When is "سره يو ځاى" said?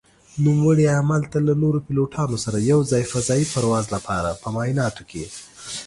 2.45-3.03